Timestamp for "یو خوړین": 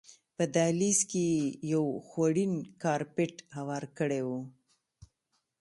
1.73-2.53